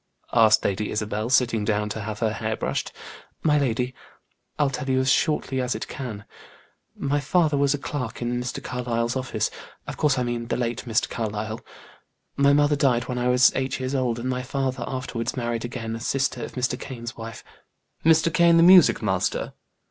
[0.33, 2.91] asked Lady Isabel, sitting down to have her hair brushed.
[3.43, 3.93] "My lady,
[4.57, 6.25] I'll tell you as shortly as it can.
[6.97, 8.63] My father was a clerk in Mr.
[8.63, 9.51] Carlyle's office
[9.85, 11.07] of course I mean the late Mr.
[11.07, 11.61] Carlyle.
[12.35, 15.95] My mother died when I was eight years old, and my father afterwards married again,
[15.95, 16.79] a sister of Mr.
[16.79, 17.43] Kane's wife"
[18.03, 18.33] "Mr.
[18.33, 19.53] Kane, the music master?"